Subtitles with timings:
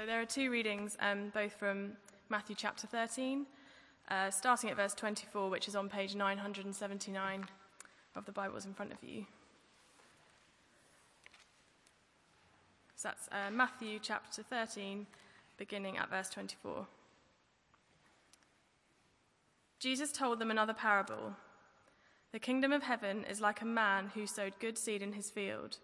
[0.00, 1.92] So there are two readings, um, both from
[2.30, 3.44] Matthew chapter 13,
[4.10, 7.44] uh, starting at verse 24, which is on page 979
[8.16, 9.26] of the Bibles in front of you.
[12.96, 15.06] So that's uh, Matthew chapter 13,
[15.58, 16.86] beginning at verse 24.
[19.80, 21.34] Jesus told them another parable.
[22.32, 25.76] The kingdom of heaven is like a man who sowed good seed in his field.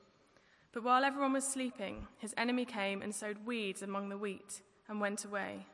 [0.77, 5.01] But while everyone was sleeping, his enemy came and sowed weeds among the wheat and
[5.01, 5.65] went away.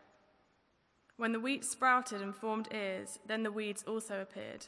[1.17, 4.67] When the wheat sprouted and formed ears, then the weeds also appeared.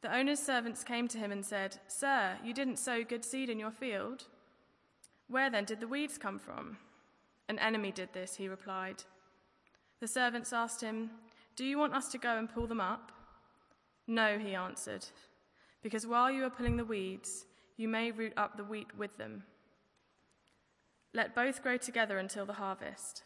[0.00, 3.58] The owner's servants came to him and said, Sir, you didn't sow good seed in
[3.58, 4.28] your field.
[5.28, 6.78] Where then did the weeds come from?
[7.50, 9.04] An enemy did this, he replied.
[10.00, 11.10] The servants asked him,
[11.54, 13.12] Do you want us to go and pull them up?
[14.06, 15.04] No, he answered,
[15.82, 17.44] because while you are pulling the weeds,
[17.76, 19.44] you may root up the wheat with them.
[21.14, 23.22] Let both grow together until the harvest.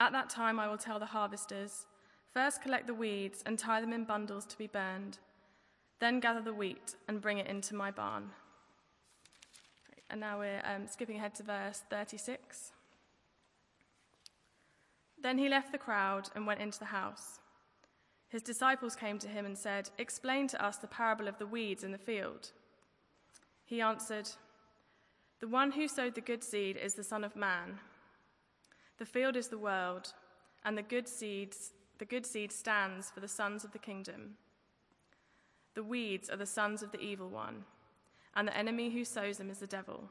[0.00, 1.86] At that time, I will tell the harvesters
[2.32, 5.18] first collect the weeds and tie them in bundles to be burned,
[6.00, 8.30] then gather the wheat and bring it into my barn.
[10.10, 12.72] And now we're um, skipping ahead to verse 36.
[15.22, 17.38] Then he left the crowd and went into the house.
[18.28, 21.84] His disciples came to him and said, Explain to us the parable of the weeds
[21.84, 22.52] in the field.
[23.72, 24.28] He answered,
[25.40, 27.78] The one who sowed the good seed is the Son of Man.
[28.98, 30.12] The field is the world,
[30.62, 34.36] and the good seeds the good seed stands for the sons of the kingdom.
[35.72, 37.64] The weeds are the sons of the evil one,
[38.36, 40.10] and the enemy who sows them is the devil.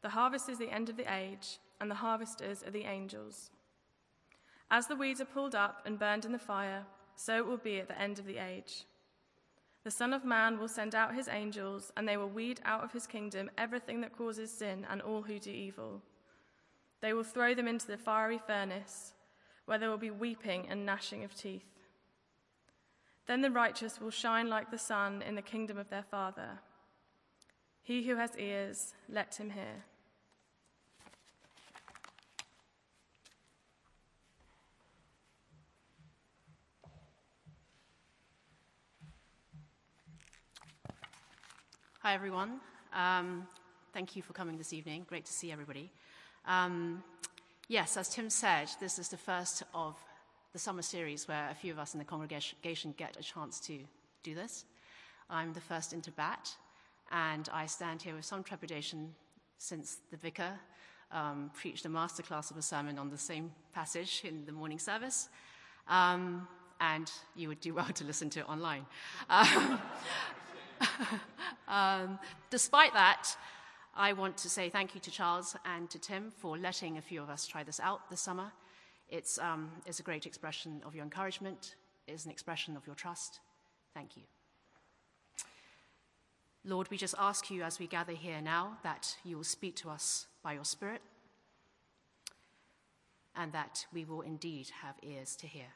[0.00, 3.52] The harvest is the end of the age, and the harvesters are the angels.
[4.68, 7.78] As the weeds are pulled up and burned in the fire, so it will be
[7.78, 8.84] at the end of the age.
[9.84, 12.92] The Son of Man will send out his angels, and they will weed out of
[12.92, 16.02] his kingdom everything that causes sin and all who do evil.
[17.00, 19.12] They will throw them into the fiery furnace,
[19.66, 21.66] where there will be weeping and gnashing of teeth.
[23.26, 26.60] Then the righteous will shine like the sun in the kingdom of their Father.
[27.82, 29.84] He who has ears, let him hear.
[42.04, 42.58] Hi, everyone.
[42.92, 43.46] Um,
[43.92, 45.06] thank you for coming this evening.
[45.08, 45.88] Great to see everybody.
[46.48, 47.00] Um,
[47.68, 49.94] yes, as Tim said, this is the first of
[50.52, 53.78] the summer series where a few of us in the congregation get a chance to
[54.24, 54.64] do this.
[55.30, 56.50] I'm the first into bat,
[57.12, 59.14] and I stand here with some trepidation
[59.58, 60.58] since the vicar
[61.12, 65.28] um, preached a masterclass of a sermon on the same passage in the morning service.
[65.86, 66.48] Um,
[66.80, 68.86] and you would do well to listen to it online.
[69.30, 69.80] Um,
[71.68, 72.18] um,
[72.50, 73.36] despite that,
[73.94, 77.22] I want to say thank you to Charles and to Tim for letting a few
[77.22, 78.52] of us try this out this summer.
[79.08, 81.76] It's, um, it's a great expression of your encouragement,
[82.06, 83.40] it's an expression of your trust.
[83.94, 84.22] Thank you.
[86.64, 89.90] Lord, we just ask you as we gather here now that you will speak to
[89.90, 91.02] us by your Spirit
[93.34, 95.74] and that we will indeed have ears to hear.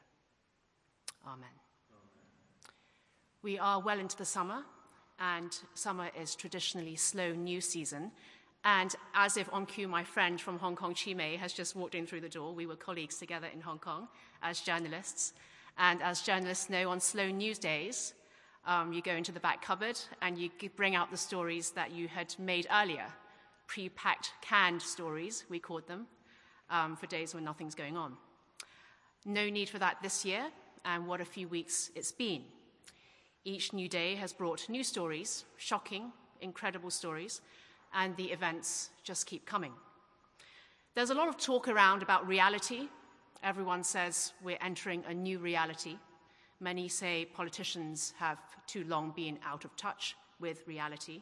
[1.25, 1.39] Amen.
[1.39, 1.49] Amen.
[3.41, 4.63] We are well into the summer,
[5.19, 8.11] and summer is traditionally slow news season.
[8.63, 11.95] And as if on cue, my friend from Hong Kong, Chi Mei, has just walked
[11.95, 12.53] in through the door.
[12.53, 14.07] We were colleagues together in Hong Kong
[14.41, 15.33] as journalists.
[15.77, 18.13] And as journalists know, on slow news days,
[18.65, 22.07] um, you go into the back cupboard and you bring out the stories that you
[22.07, 23.05] had made earlier,
[23.67, 26.07] pre packed, canned stories, we called them,
[26.69, 28.17] um, for days when nothing's going on.
[29.25, 30.47] No need for that this year,
[30.83, 32.43] and what a few weeks it's been.
[33.47, 37.39] Each new day has brought new stories, shocking, incredible stories,
[37.93, 39.71] and the events just keep coming.
[40.95, 42.89] There's a lot of talk around about reality.
[43.43, 45.95] Everyone says we're entering a new reality.
[46.59, 48.37] Many say politicians have
[48.67, 51.21] too long been out of touch with reality.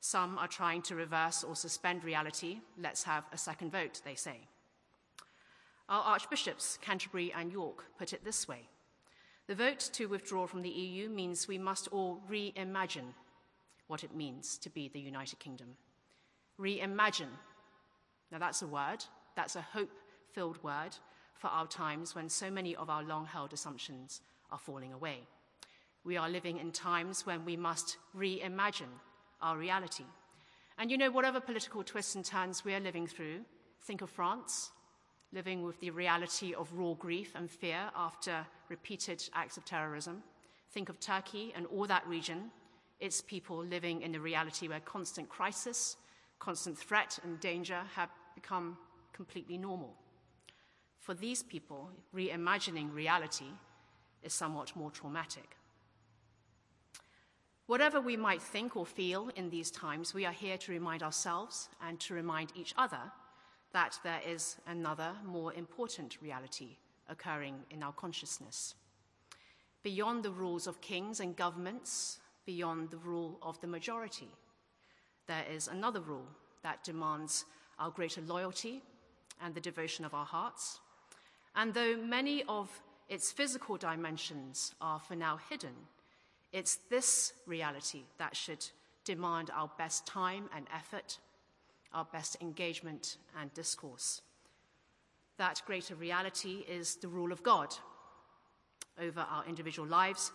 [0.00, 2.58] Some are trying to reverse or suspend reality.
[2.76, 4.40] Let's have a second vote, they say.
[5.88, 8.66] Our archbishops, Canterbury and York, put it this way
[9.52, 13.12] the vote to withdraw from the EU means we must all reimagine
[13.86, 15.76] what it means to be the United Kingdom.
[16.58, 17.36] Reimagine.
[18.30, 19.04] Now, that's a word,
[19.36, 19.90] that's a hope
[20.32, 20.96] filled word
[21.34, 25.18] for our times when so many of our long held assumptions are falling away.
[26.02, 28.96] We are living in times when we must reimagine
[29.42, 30.06] our reality.
[30.78, 33.40] And you know, whatever political twists and turns we are living through,
[33.82, 34.70] think of France,
[35.32, 40.22] living with the reality of raw grief and fear after repeated acts of terrorism.
[40.70, 42.50] Think of Turkey and all that region,
[43.00, 45.96] its people living in the reality where constant crisis,
[46.38, 48.76] constant threat, and danger have become
[49.12, 49.94] completely normal.
[50.98, 53.50] For these people, reimagining reality
[54.22, 55.56] is somewhat more traumatic.
[57.66, 61.68] Whatever we might think or feel in these times, we are here to remind ourselves
[61.80, 63.00] and to remind each other
[63.72, 66.76] that there is another, more important reality
[67.08, 68.74] occurring in our consciousness.
[69.82, 74.28] Beyond the rules of kings and governments, beyond the rule of the majority,
[75.26, 76.28] there is another rule
[76.62, 77.44] that demands
[77.78, 78.82] our greater loyalty
[79.42, 80.80] and the devotion of our hearts.
[81.56, 82.70] And though many of
[83.08, 85.74] its physical dimensions are for now hidden,
[86.52, 88.64] it's this reality that should
[89.04, 91.18] demand our best time and effort,
[91.94, 94.22] our best engagement and discourse.
[95.38, 97.74] That greater reality is the rule of God
[99.00, 100.32] over our individual lives,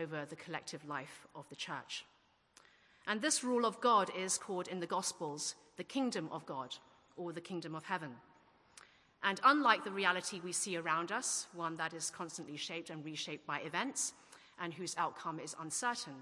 [0.00, 2.04] over the collective life of the church.
[3.06, 6.74] And this rule of God is called in the Gospels the kingdom of God
[7.16, 8.10] or the kingdom of heaven.
[9.22, 13.46] And unlike the reality we see around us, one that is constantly shaped and reshaped
[13.46, 14.12] by events,
[14.60, 16.14] and whose outcome is uncertain,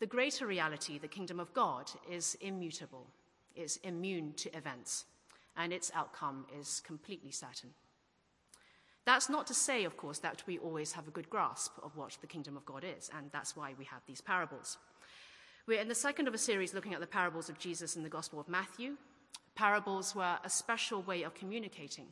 [0.00, 3.06] the greater reality, the kingdom of God, is immutable,
[3.58, 5.04] is immune to events,
[5.56, 7.70] and its outcome is completely certain.
[9.04, 12.16] That's not to say, of course, that we always have a good grasp of what
[12.20, 14.78] the kingdom of God is, and that's why we have these parables.
[15.66, 18.08] We're in the second of a series looking at the parables of Jesus in the
[18.08, 18.96] Gospel of Matthew.
[19.54, 22.06] Parables were a special way of communicating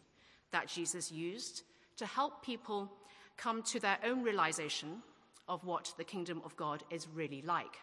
[0.53, 1.63] that Jesus used
[1.97, 2.91] to help people
[3.37, 5.03] come to their own realization
[5.49, 7.79] of what the kingdom of God is really like.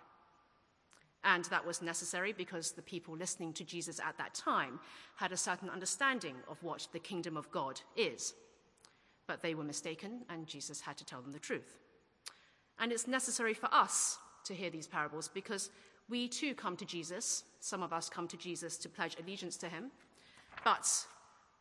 [1.24, 4.80] And that was necessary because the people listening to Jesus at that time
[5.16, 8.34] had a certain understanding of what the kingdom of God is.
[9.26, 11.78] But they were mistaken, and Jesus had to tell them the truth.
[12.80, 15.70] And it's necessary for us to hear these parables because
[16.10, 17.46] we too come to Jesus.
[17.62, 19.92] Some of us come to Jesus to pledge allegiance to him,
[20.66, 21.06] but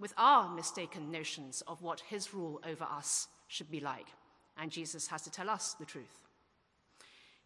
[0.00, 4.08] with our mistaken notions of what his rule over us should be like
[4.58, 6.28] and Jesus has to tell us the truth.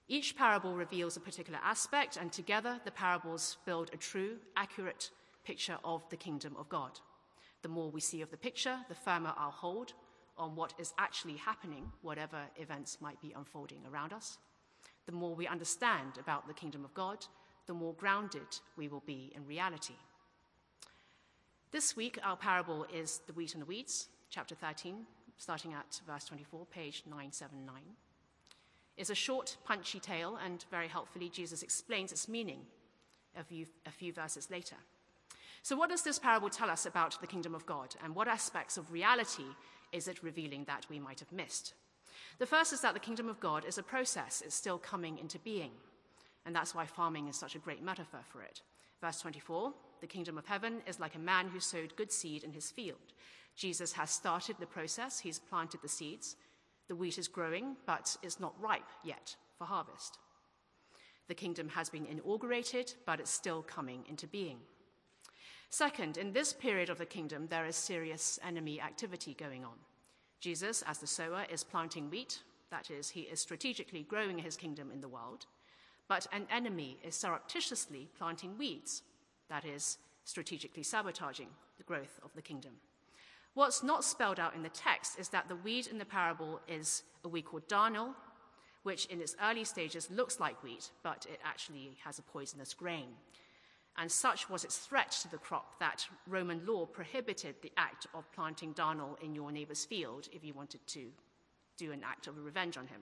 [0.08, 5.10] Each parable reveals a particular aspect, and together the parables build a true, accurate
[5.44, 7.00] picture of the kingdom of God.
[7.62, 9.94] The more we see of the picture, the firmer our hold
[10.38, 14.38] on what is actually happening, whatever events might be unfolding around us.
[15.06, 17.26] The more we understand about the kingdom of God,
[17.66, 19.94] the more grounded we will be in reality.
[21.72, 25.06] This week, our parable is the wheat and the weeds, chapter 13,
[25.36, 27.82] starting at verse 24, page 979,
[28.96, 32.60] is a short, punchy tale, and very helpfully, Jesus explains its meaning
[33.38, 34.76] a few, a few verses later.
[35.62, 38.76] So, what does this parable tell us about the kingdom of God, and what aspects
[38.76, 39.46] of reality
[39.92, 41.74] is it revealing that we might have missed?
[42.38, 45.38] The first is that the kingdom of God is a process, it's still coming into
[45.38, 45.72] being.
[46.44, 48.62] And that's why farming is such a great metaphor for it.
[49.00, 52.52] Verse 24 The kingdom of heaven is like a man who sowed good seed in
[52.52, 53.12] his field.
[53.56, 56.36] Jesus has started the process, he's planted the seeds.
[56.88, 60.18] The wheat is growing, but it's not ripe yet for harvest.
[61.28, 64.58] The kingdom has been inaugurated, but it's still coming into being.
[65.70, 69.74] Second, in this period of the kingdom, there is serious enemy activity going on.
[70.40, 74.90] Jesus, as the sower, is planting wheat, that is, he is strategically growing his kingdom
[74.92, 75.46] in the world,
[76.08, 79.02] but an enemy is surreptitiously planting weeds,
[79.48, 81.48] that is, strategically sabotaging
[81.78, 82.72] the growth of the kingdom.
[83.56, 87.04] What's not spelled out in the text is that the weed in the parable is
[87.24, 88.14] a weed called darnel,
[88.82, 93.06] which in its early stages looks like wheat, but it actually has a poisonous grain.
[93.96, 98.30] And such was its threat to the crop that Roman law prohibited the act of
[98.30, 101.06] planting darnel in your neighbor's field if you wanted to
[101.78, 103.00] do an act of revenge on him.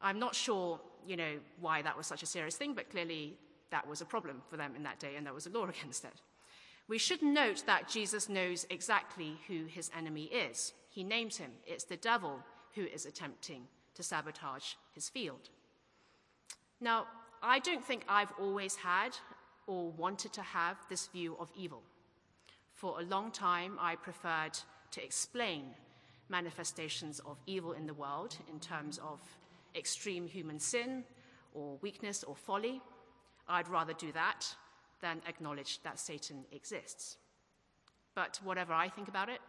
[0.00, 3.36] I'm not sure, you know, why that was such a serious thing, but clearly
[3.72, 6.04] that was a problem for them in that day, and there was a law against
[6.04, 6.14] it.
[6.88, 10.72] We should note that Jesus knows exactly who his enemy is.
[10.88, 11.50] He names him.
[11.66, 12.38] It's the devil
[12.74, 13.62] who is attempting
[13.94, 15.50] to sabotage his field.
[16.80, 17.06] Now,
[17.42, 19.16] I don't think I've always had
[19.66, 21.82] or wanted to have this view of evil.
[22.74, 24.58] For a long time, I preferred
[24.92, 25.74] to explain
[26.28, 29.20] manifestations of evil in the world in terms of
[29.74, 31.02] extreme human sin
[31.52, 32.80] or weakness or folly.
[33.48, 34.46] I'd rather do that
[35.00, 37.16] than acknowledge that Satan exists.
[38.14, 39.40] But whatever I think about it,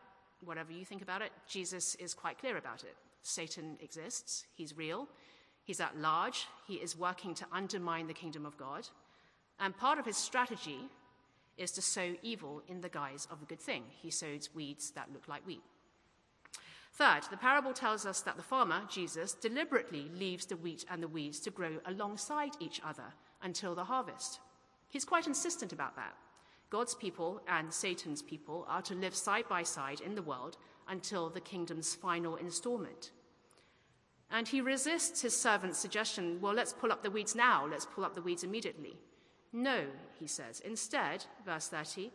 [0.43, 2.95] whatever you think about it, Jesus is quite clear about it.
[3.21, 5.07] Satan exists, he's real,
[5.63, 8.87] he's at large, he is working to undermine the kingdom of God.
[9.59, 10.79] And part of his strategy
[11.57, 13.83] is to sow evil in the guise of a good thing.
[13.89, 15.63] He sows weeds that look like wheat.
[16.93, 21.07] Third, the parable tells us that the farmer, Jesus, deliberately leaves the wheat and the
[21.07, 24.39] weeds to grow alongside each other until the harvest.
[24.89, 26.15] He's quite insistent about that.
[26.69, 31.29] God's people and Satan's people are to live side by side in the world until
[31.29, 33.11] the kingdom's final installment.
[34.29, 38.03] And he resists his servant's suggestion well, let's pull up the weeds now, let's pull
[38.03, 38.97] up the weeds immediately.
[39.53, 39.85] No,
[40.19, 40.59] he says.
[40.59, 42.11] Instead, verse 30,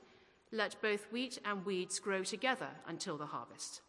[0.50, 3.80] let both wheat and weeds grow together until the harvest.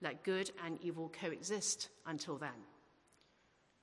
[0.00, 2.64] Let good and evil coexist until then.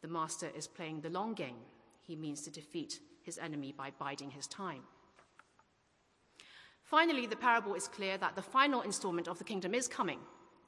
[0.02, 1.62] The master is playing the long game.
[2.02, 4.84] He means to defeat his enemy by biding his time.
[6.84, 10.20] Finally, the parable is clear that the final installment of the kingdom is coming.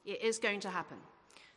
[0.04, 0.98] It is going to happen.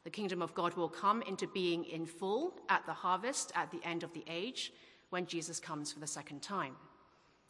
[0.04, 3.82] The kingdom of God will come into being in full at the harvest, at the
[3.84, 4.72] end of the age,
[5.10, 6.76] when Jesus comes for the second time.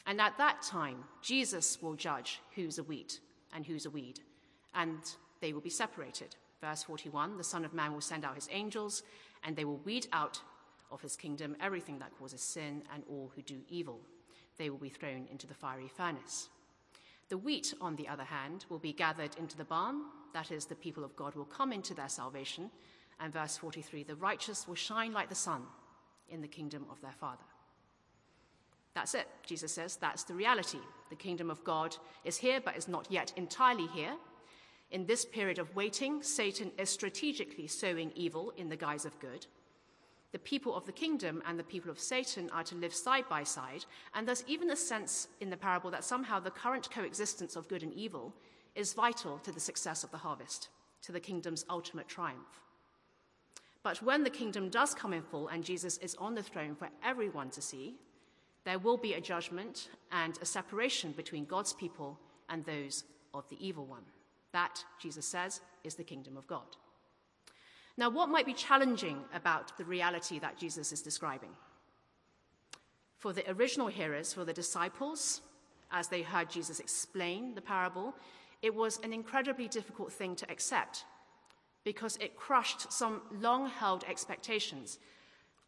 [0.06, 3.20] And at that time, Jesus will judge who's a wheat
[3.54, 4.22] and who's a weed,
[4.74, 5.00] and
[5.42, 6.36] they will be separated.
[6.62, 9.04] Verse 41 The Son of Man will send out his angels,
[9.44, 10.42] and they will weed out
[10.92, 14.00] of his kingdom everything that causes sin and all who do evil.
[14.58, 16.50] They will be thrown into the fiery furnace.
[17.30, 20.02] The wheat, on the other hand, will be gathered into the barn.
[20.34, 22.72] That is, the people of God will come into their salvation.
[23.20, 25.64] And verse 43 the righteous will shine like the sun
[26.30, 27.44] in the kingdom of their Father.
[28.96, 29.96] That's it, Jesus says.
[29.96, 30.80] That's the reality.
[31.10, 34.14] The kingdom of God is here, but is not yet entirely here.
[34.92, 39.46] In this period of waiting, Satan is strategically sowing evil in the guise of good.
[40.32, 43.44] The people of the kingdom and the people of Satan are to live side by
[43.44, 47.68] side, and there's even a sense in the parable that somehow the current coexistence of
[47.68, 48.34] good and evil
[48.76, 50.70] is vital to the success of the harvest,
[51.02, 52.62] to the kingdom's ultimate triumph.
[53.82, 56.90] But when the kingdom does come in full and Jesus is on the throne for
[57.04, 57.96] everyone to see,
[58.66, 62.20] there will be a judgment and a separation between God's people
[62.50, 64.04] and those of the evil one.
[64.52, 66.76] That, Jesus says, is the kingdom of God.
[68.00, 71.50] Now, what might be challenging about the reality that Jesus is describing?
[73.18, 75.42] For the original hearers, for the disciples,
[75.92, 78.16] as they heard Jesus explain the parable,
[78.62, 81.04] it was an incredibly difficult thing to accept
[81.84, 84.98] because it crushed some long held expectations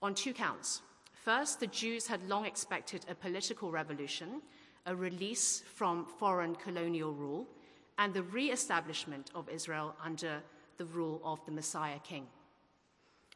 [0.01, 0.81] on two counts.
[1.25, 4.41] First, the Jews had long expected a political revolution,
[4.85, 7.45] a release from foreign colonial rule,
[7.97, 10.41] and the re establishment of Israel under
[10.81, 12.25] the rule of the Messiah King.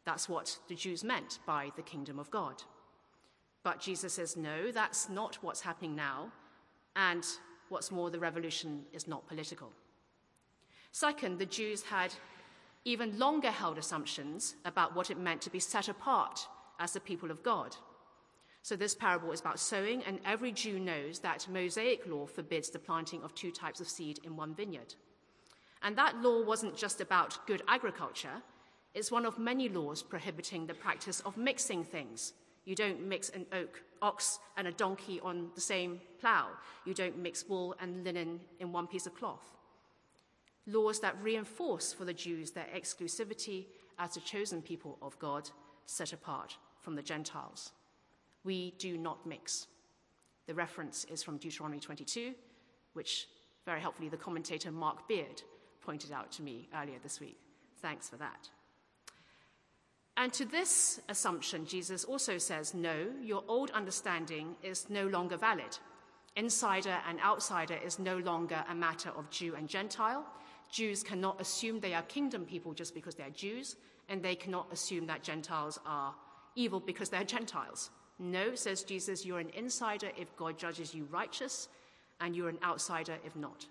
[0.04, 2.64] That's what the Jews meant by the kingdom of God.
[3.62, 6.32] But Jesus says, no, that's not what's happening now.
[6.96, 7.24] And
[7.70, 9.72] what's more, the revolution is not political.
[10.92, 12.16] Second, the Jews had
[12.84, 16.48] even longer held assumptions about what it meant to be set apart
[16.80, 17.76] as the people of God.
[18.64, 22.80] So, this parable is about sowing, and every Jew knows that Mosaic law forbids the
[22.80, 24.96] planting of two types of seed in one vineyard.
[25.84, 28.42] And that law wasn't just about good agriculture,
[28.94, 32.34] it's one of many laws prohibiting the practice of mixing things.
[32.64, 36.50] You don't mix an oak, ox and a donkey on the same plough.
[36.86, 39.52] You don't mix wool and linen in one piece of cloth.
[40.66, 43.66] Laws that reinforce for the Jews their exclusivity
[44.00, 45.50] as a chosen people of God,
[45.86, 47.72] set apart from the Gentiles.
[48.44, 49.68] We do not mix.
[50.48, 52.34] The reference is from Deuteronomy 22,
[52.94, 53.28] which
[53.66, 55.42] very helpfully the commentator Mark Beard
[55.86, 57.38] pointed out to me earlier this week.
[57.82, 58.50] Thanks for that.
[60.18, 65.78] And to this assumption, Jesus also says, No, your old understanding is no longer valid.
[66.38, 70.26] Insider and outsider is no longer a matter of Jew and Gentile.
[70.72, 73.76] Jews cannot assume they are kingdom people just because they're Jews,
[74.10, 76.14] and they cannot assume that Gentiles are
[76.56, 77.90] evil because they're Gentiles.
[78.18, 81.68] No, says Jesus, you're an insider if God judges you righteous,
[82.22, 83.66] and you're an outsider if not.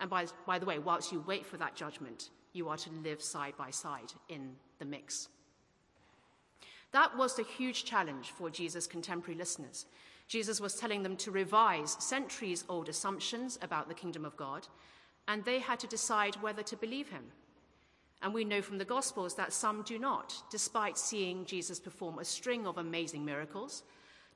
[0.00, 3.22] And by, by the way, whilst you wait for that judgment, you are to live
[3.22, 5.28] side by side in the mix.
[6.92, 9.86] That was the huge challenge for Jesus' contemporary listeners.
[10.28, 14.68] Jesus was telling them to revise centuries old assumptions about the kingdom of God,
[15.26, 17.24] and they had to decide whether to believe him.
[18.22, 22.24] And we know from the Gospels that some do not, despite seeing Jesus perform a
[22.24, 23.82] string of amazing miracles,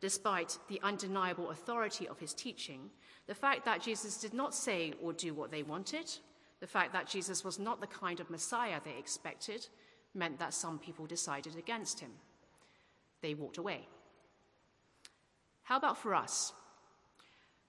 [0.01, 2.91] despite the undeniable authority of his teaching,
[3.29, 6.11] the fact that Jesus did not say or do what they wanted,
[6.61, 9.69] the fact that Jesus was not the kind of Messiah they expected,
[10.15, 12.11] meant that some people decided against him.
[13.21, 13.87] They walked away.
[15.63, 16.55] How about for us?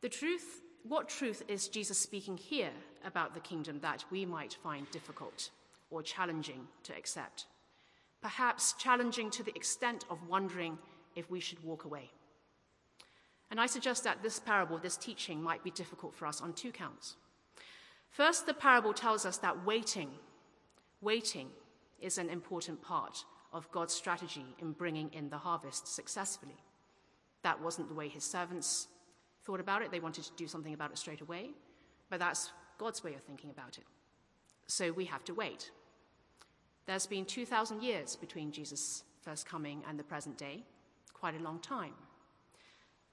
[0.02, 2.72] The truth, what truth is Jesus speaking here
[3.04, 5.50] about the kingdom that we might find difficult
[5.90, 7.48] or challenging to accept?
[8.22, 10.78] Perhaps challenging to the extent of wondering
[11.18, 12.10] if we should walk away.
[13.52, 16.72] And I suggest that this parable, this teaching, might be difficult for us on two
[16.72, 17.16] counts.
[18.10, 20.10] First, the parable tells us that waiting,
[21.02, 21.50] waiting
[22.00, 26.58] is an important part of God's strategy in bringing in the harvest successfully.
[27.44, 28.88] That wasn't the way his servants
[29.44, 31.52] thought about it, they wanted to do something about it straight away,
[32.10, 33.86] but that's God's way of thinking about it.
[34.68, 35.72] So we have to wait.
[36.86, 40.64] There's been 2,000 years between Jesus' first coming and the present day,
[41.14, 41.94] quite a long time.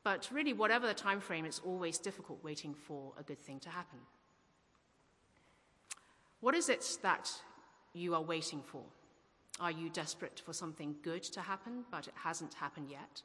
[0.06, 3.68] But really, whatever the time frame, it's always difficult waiting for a good thing to
[3.68, 3.98] happen.
[6.38, 7.28] What is it that
[7.92, 8.84] you are waiting for?
[9.58, 13.20] Are you desperate for something good to happen, but it hasn't happened yet?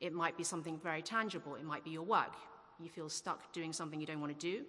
[0.00, 1.54] It might be something very tangible.
[1.54, 2.34] It might be your work.
[2.80, 4.64] You feel stuck doing something you don't want to do,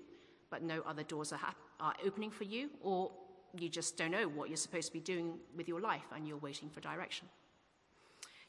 [0.52, 1.40] but no other doors are,
[1.80, 3.10] are opening for you, or
[3.58, 6.38] you just don't know what you're supposed to be doing with your life and you're
[6.38, 7.28] waiting for direction.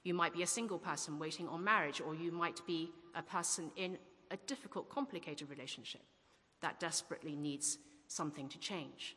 [0.04, 3.70] You might be a single person waiting on marriage, or you might be a person
[3.76, 3.98] in
[4.30, 6.02] a difficult, complicated relationship
[6.60, 9.16] that desperately needs something to change.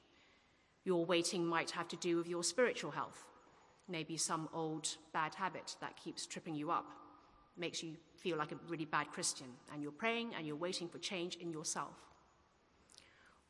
[0.85, 3.25] Your waiting might have to do with your spiritual health,
[3.89, 6.85] maybe some old bad habit that keeps tripping you up,
[7.57, 10.99] makes you feel like a really bad Christian, and you're praying and you're waiting for
[10.99, 11.95] change in yourself.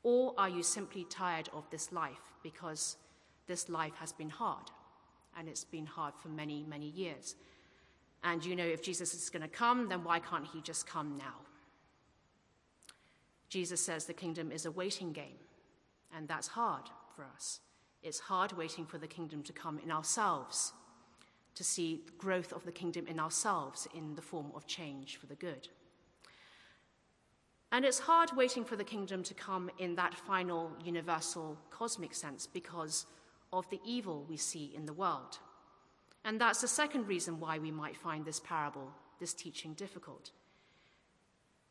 [0.01, 2.97] Or are you simply tired of this life because
[3.45, 4.71] this life has been hard,
[5.37, 7.35] and it's been hard for many, many years?
[8.23, 11.17] And you know, if Jesus is going to come, then why can't he just come
[11.17, 11.35] now?
[13.49, 15.39] Jesus says the kingdom is a waiting game,
[16.15, 16.83] and that's hard
[17.15, 17.59] for us.
[18.03, 20.73] It's hard waiting for the kingdom to come in ourselves,
[21.55, 25.35] to see growth of the kingdom in ourselves in the form of change for the
[25.35, 25.69] good.
[27.71, 32.47] And it's hard waiting for the kingdom to come in that final, universal, cosmic sense
[32.47, 33.05] because
[33.51, 35.39] of the evil we see in the world.
[36.25, 40.31] And that's the second reason why we might find this parable, this teaching, difficult.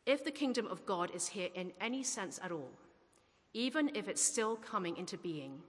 [0.06, 2.71] If the kingdom of God is here in any sense at all,
[3.52, 5.61] even if it's still coming into being,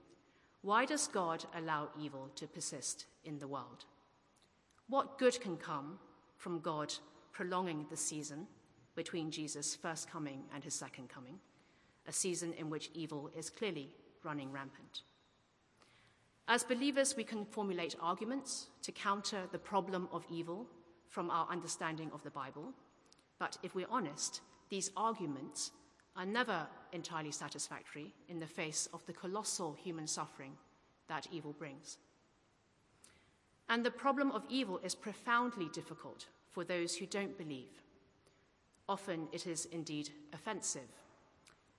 [0.62, 3.84] why does God allow evil to persist in the world?
[4.88, 5.98] What good can come
[6.36, 6.94] from God
[7.32, 8.46] prolonging the season
[8.94, 11.38] between Jesus' first coming and his second coming,
[12.06, 13.90] a season in which evil is clearly
[14.24, 15.02] running rampant?
[16.50, 20.66] As believers, we can formulate arguments to counter the problem of evil
[21.10, 22.72] from our understanding of the Bible,
[23.38, 25.72] but if we're honest, these arguments
[26.16, 30.52] are never entirely satisfactory in the face of the colossal human suffering
[31.06, 31.98] that evil brings.
[33.68, 37.82] And the problem of evil is profoundly difficult for those who don't believe.
[38.88, 40.88] Often it is indeed offensive,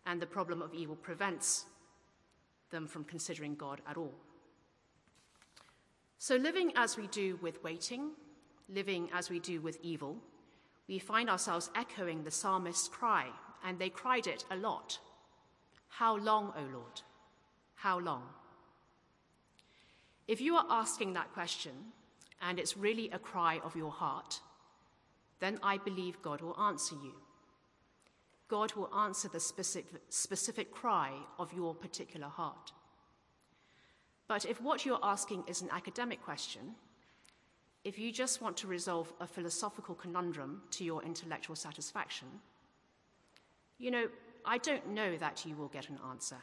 [0.06, 1.66] and the problem of evil prevents
[2.70, 4.14] them from considering God at all.
[6.22, 8.12] So, living as we do with waiting,
[8.68, 10.18] living as we do with evil,
[10.90, 13.28] we find ourselves echoing the psalmist's cry
[13.66, 15.00] and they cried it a lot
[15.88, 17.02] How long, O Lord?
[17.76, 18.24] How long?
[20.28, 21.74] If you are asking that question,
[22.42, 24.42] and it's really a cry of your heart,
[25.40, 27.14] then I believe God will answer you.
[28.50, 32.74] God will answer the specific, specific cry of your particular heart.
[34.30, 36.76] But if what you're asking is an academic question,
[37.84, 42.28] if you just want to resolve a philosophical conundrum to your intellectual satisfaction,
[43.80, 44.08] you know,
[44.46, 46.38] I don't know that you will get an answer.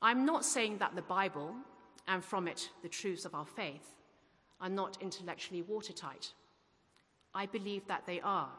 [0.00, 1.52] I'm not saying that the Bible,
[2.06, 3.96] and from it the truths of our faith,
[4.60, 6.32] are not intellectually watertight.
[7.34, 8.50] I believe that they are.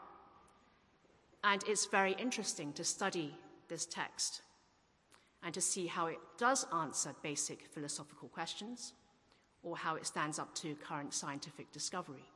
[1.46, 3.34] And it's very interesting to study
[3.70, 4.42] this text
[5.44, 8.94] and to see how it does answer basic philosophical questions
[9.64, 12.30] or how it stands up to current scientific discovery.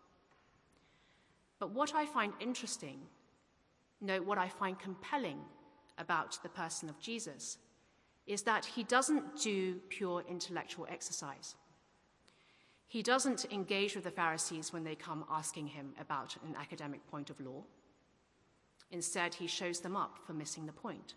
[1.59, 2.99] But what I find interesting
[4.03, 5.39] no, what I find compelling
[5.97, 7.57] about the person of Jesus
[8.27, 11.55] is that he doesn't do pure intellectual exercise.
[12.87, 17.29] He doesn't engage with the Pharisees when they come asking him about an academic point
[17.29, 17.63] of law.
[18.91, 21.15] Instead, he shows them up for missing the point.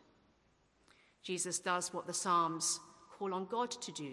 [1.27, 2.79] Jesus does what the Psalms
[3.19, 4.13] call on God to do.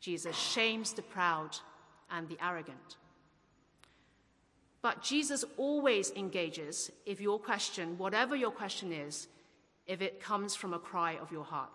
[0.00, 1.56] Jesus shames the proud
[2.10, 2.98] and the arrogant.
[4.82, 9.28] But Jesus always engages if your question, whatever your question is,
[9.86, 11.70] if it comes from a cry of your heart.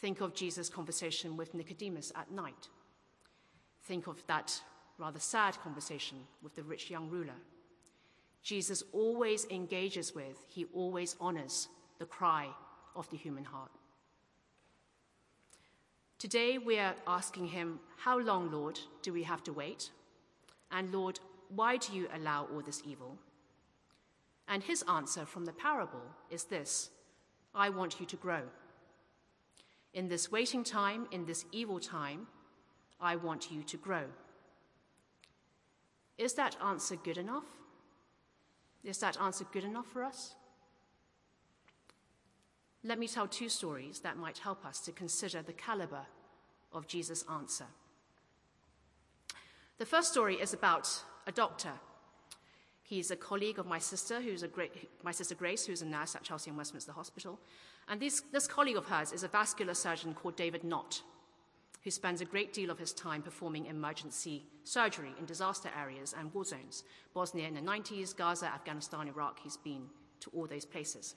[0.00, 2.68] Think of Jesus' conversation with Nicodemus at night.
[3.84, 4.60] Think of that
[4.98, 7.38] rather sad conversation with the rich young ruler.
[8.42, 11.68] Jesus always engages with, he always honors
[12.00, 12.48] the cry
[12.96, 13.70] of the human heart.
[16.18, 19.90] Today we are asking him, How long, Lord, do we have to wait?
[20.72, 21.20] And Lord,
[21.54, 23.18] why do you allow all this evil?
[24.48, 26.90] And his answer from the parable is this
[27.54, 28.42] I want you to grow.
[29.92, 32.26] In this waiting time, in this evil time,
[33.00, 34.04] I want you to grow.
[36.18, 37.44] Is that answer good enough?
[38.84, 40.34] Is that answer good enough for us?
[42.86, 46.06] Let me tell two stories that might help us to consider the caliber
[46.72, 47.66] of Jesus' answer.
[49.78, 50.88] The first story is about
[51.26, 51.72] a doctor.
[52.84, 56.14] He's a colleague of my sister, who's a great, my sister Grace, who's a nurse
[56.14, 57.40] at Chelsea and Westminster Hospital.
[57.88, 61.02] And this, this colleague of hers is a vascular surgeon called David Nott,
[61.82, 66.32] who spends a great deal of his time performing emergency surgery in disaster areas and
[66.32, 66.84] war zones.
[67.14, 69.86] Bosnia in the 90s, Gaza, Afghanistan, Iraq, he's been
[70.20, 71.16] to all those places.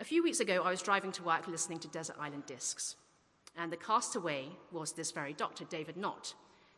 [0.00, 2.96] A few weeks ago, I was driving to work listening to Desert Island Discs,
[3.56, 6.34] and the castaway was this very doctor, David Nott,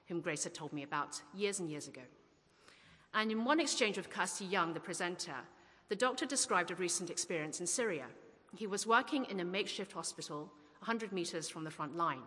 [0.07, 2.03] whom Grace had told me about years and years ago.
[3.15, 5.35] And in one exchange with Kirsty Young, the presenter,
[5.89, 8.05] the doctor described a recent experience in Syria.
[8.55, 12.23] He was working in a makeshift hospital 100 meters from the front line.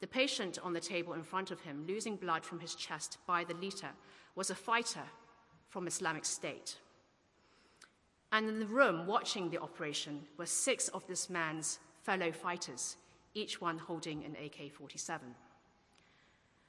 [0.00, 3.44] The patient on the table in front of him, losing blood from his chest by
[3.44, 3.90] the liter,
[4.34, 5.04] was a fighter
[5.70, 6.76] from Islamic State.
[8.30, 12.96] And in the room watching the operation were six of this man's fellow fighters,
[13.34, 15.34] each one holding an AK 47.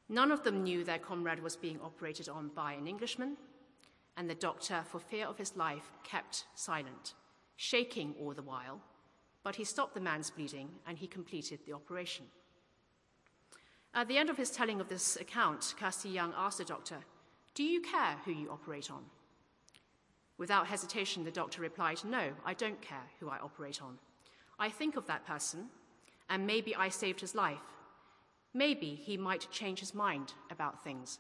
[0.08, 3.38] None of them knew their comrade was being operated on by an Englishman,
[4.17, 7.13] and the doctor, for fear of his life, kept silent,
[7.58, 8.82] shaking all the while,
[9.43, 12.26] but he stopped the man's bleeding and he completed the operation.
[13.93, 16.98] At the end of his telling of this account, Kirsty Young asked the doctor,
[17.54, 19.04] Do you care who you operate on?
[20.39, 23.99] Without hesitation, the doctor replied, No, I don't care who I operate on.
[24.58, 25.65] I think of that person,
[26.30, 27.60] and maybe I saved his life,
[28.54, 31.19] Maybe he might change his mind about things.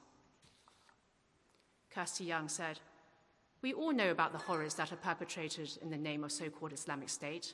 [1.93, 2.79] Kirsty Young said,
[3.61, 6.73] We all know about the horrors that are perpetrated in the name of so called
[6.73, 7.53] Islamic State.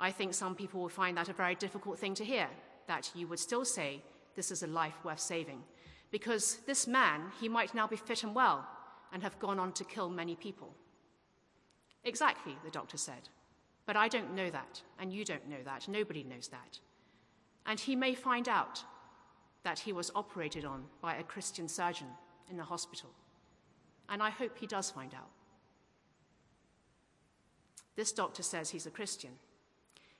[0.00, 2.48] I think some people will find that a very difficult thing to hear,
[2.88, 4.02] that you would still say
[4.34, 5.62] this is a life worth saving.
[6.10, 8.66] Because this man, he might now be fit and well
[9.12, 10.74] and have gone on to kill many people.
[12.06, 13.28] Exactly, the doctor said.
[13.84, 15.88] But I don't know that, and you don't know that.
[15.88, 16.78] Nobody knows that.
[17.66, 18.82] And he may find out
[19.64, 22.06] that he was operated on by a Christian surgeon
[22.48, 23.10] in a hospital.
[24.08, 25.30] And I hope he does find out.
[27.96, 29.32] This doctor says he's a Christian.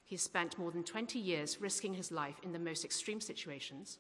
[0.04, 3.98] He's spent more than 20 years risking his life in the most extreme situations,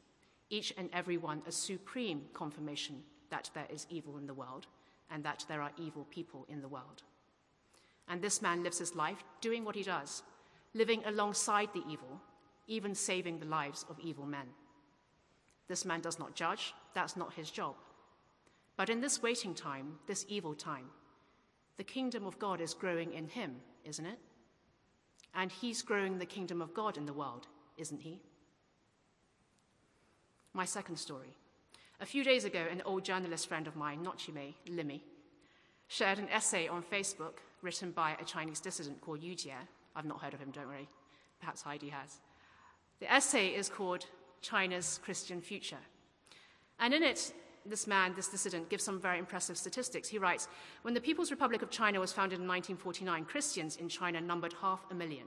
[0.50, 4.66] each and every one a supreme confirmation that there is evil in the world
[5.08, 7.02] and that there are evil people in the world.
[8.08, 10.22] And this man lives his life doing what he does,
[10.74, 12.20] living alongside the evil,
[12.66, 14.46] even saving the lives of evil men.
[15.68, 17.74] This man does not judge, that's not his job.
[18.76, 20.86] But in this waiting time, this evil time,
[21.76, 24.18] the kingdom of God is growing in him, isn't it?
[25.34, 28.20] And he's growing the kingdom of God in the world, isn't he?
[30.52, 31.36] My second story.
[32.00, 35.00] A few days ago, an old journalist friend of mine, Nochime Limi,
[35.88, 39.52] shared an essay on Facebook written by a Chinese dissident called Yu Jie.
[39.94, 40.88] I've not heard of him, don't worry.
[41.40, 42.20] Perhaps Heidi has.
[43.00, 44.06] The essay is called
[44.40, 45.82] China's Christian future.
[46.78, 47.34] And in it,
[47.66, 50.08] this man, this dissident, gives some very impressive statistics.
[50.08, 50.48] He writes
[50.82, 54.84] When the People's Republic of China was founded in 1949, Christians in China numbered half
[54.90, 55.26] a million.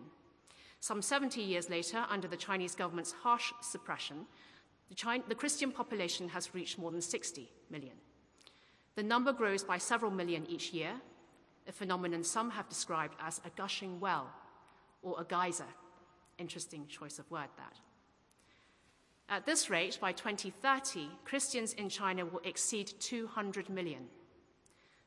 [0.79, 4.25] Some 70 years later, under the Chinese government's harsh suppression,
[4.87, 7.95] the, China, the Christian population has reached more than 60 million.
[8.95, 10.93] The number grows by several million each year,
[11.69, 14.29] a phenomenon some have described as a gushing well
[15.01, 15.71] or a geyser.
[16.37, 17.79] Interesting choice of word, that.
[19.29, 24.07] At this rate, by 2030, Christians in China will exceed 200 million,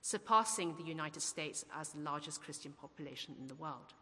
[0.00, 3.94] surpassing the United States as the largest Christian population in the world.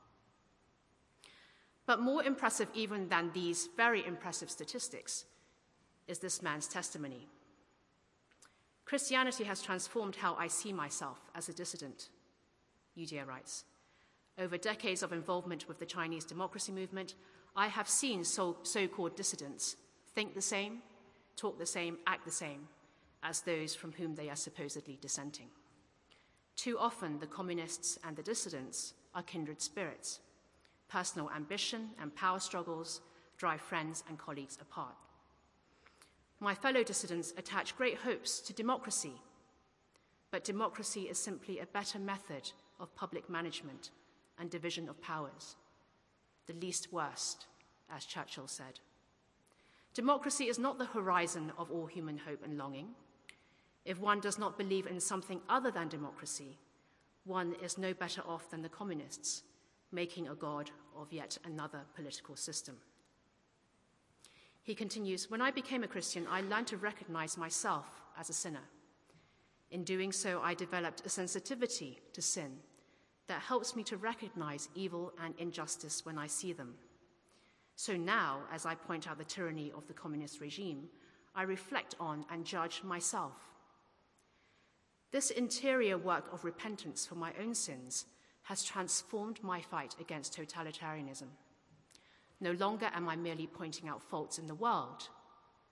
[1.87, 5.25] But more impressive even than these very impressive statistics
[6.07, 7.27] is this man's testimony.
[8.85, 12.11] Christianity has transformed how I see myself as a dissident,
[12.95, 13.65] Yu writes.
[14.39, 17.15] Over decades of involvement with the Chinese democracy movement,
[17.57, 18.55] I have seen so
[18.93, 19.77] called dissidents
[20.15, 20.79] think the same,
[21.37, 22.69] talk the same, act the same
[23.23, 25.49] as those from whom they are supposedly dissenting.
[26.57, 30.21] Too often, the communists and the dissidents are kindred spirits.
[30.89, 33.01] Personal ambition and power struggles
[33.37, 34.95] drive friends and colleagues apart.
[36.41, 39.13] My fellow dissidents attach great hopes to democracy,
[40.31, 42.51] but democracy is simply a better method
[42.81, 43.91] of public management
[44.39, 45.57] and division of powers.
[46.47, 47.47] The least worst,
[47.95, 48.81] as Churchill said.
[49.95, 52.89] Democracy is not the horizon of all human hope and longing.
[53.85, 56.59] If one does not believe in something other than democracy,
[57.25, 59.43] one is no better off than the communists,
[59.93, 62.77] making a god of yet another political system.
[64.63, 67.87] He continues When I became a Christian, I learned to recognize myself
[68.19, 68.69] as a sinner.
[69.71, 72.59] In doing so, I developed a sensitivity to sin
[73.31, 76.75] that helps me to recognize evil and injustice when I see them.
[77.77, 80.89] So now, as I point out the tyranny of the communist regime,
[81.33, 83.37] I reflect on and judge myself.
[85.13, 88.07] This interior work of repentance for my own sins
[88.43, 91.29] has transformed my fight against totalitarianism.
[92.41, 95.09] No longer am I merely pointing out faults in the world,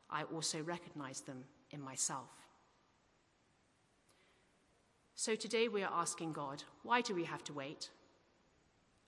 [0.08, 1.42] I also recognize them
[1.72, 2.30] in myself.
[5.20, 7.90] So today we are asking God, why do we have to wait?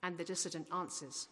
[0.03, 1.29] And the dissident answers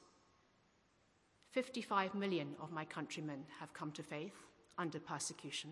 [1.50, 4.36] 55 million of my countrymen have come to faith
[4.78, 5.70] under persecution,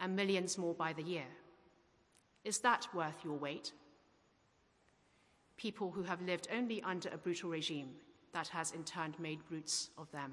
[0.00, 1.26] and millions more by the year.
[2.42, 3.72] Is that worth your wait?
[5.58, 7.90] People who have lived only under a brutal regime
[8.32, 10.32] that has in turn made brutes of them,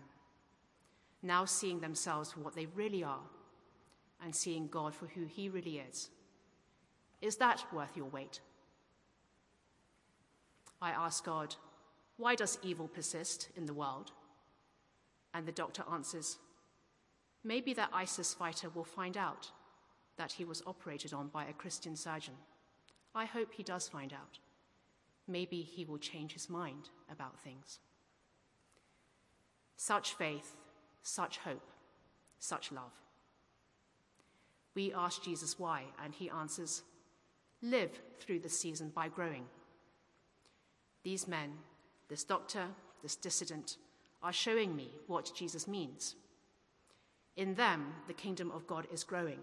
[1.21, 3.27] now seeing themselves for what they really are
[4.23, 6.11] and seeing God for who He really is.
[7.21, 8.41] Is that worth your wait?
[10.81, 11.55] I ask God,
[12.17, 14.11] why does evil persist in the world?
[15.33, 16.37] And the doctor answers,
[17.43, 19.51] maybe that ISIS fighter will find out
[20.17, 22.33] that he was operated on by a Christian surgeon.
[23.13, 24.39] I hope he does find out.
[25.27, 27.79] Maybe he will change his mind about things.
[29.77, 30.55] Such faith,
[31.01, 31.67] such hope,
[32.39, 32.93] such love.
[34.75, 36.83] We ask Jesus why, and he answers,
[37.61, 39.45] live through the season by growing.
[41.03, 41.51] These men,
[42.09, 42.65] this doctor,
[43.01, 43.77] this dissident,
[44.23, 46.15] are showing me what Jesus means.
[47.35, 49.39] In them, the kingdom of God is growing,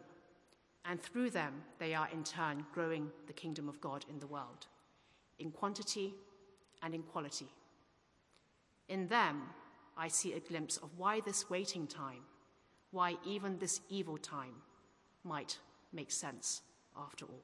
[0.84, 4.66] and through them, they are in turn growing the kingdom of God in the world,
[5.38, 6.14] in quantity
[6.82, 7.48] and in quality.
[8.88, 9.42] In them,
[9.96, 12.22] I see a glimpse of why this waiting time,
[12.90, 14.62] why even this evil time,
[15.24, 15.58] might
[15.92, 16.62] make sense
[16.96, 17.42] after all.